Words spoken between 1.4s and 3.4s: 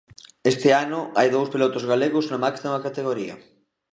pilotos galegos na máxima categoría.